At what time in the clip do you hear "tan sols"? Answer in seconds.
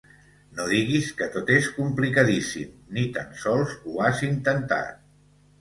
3.19-3.77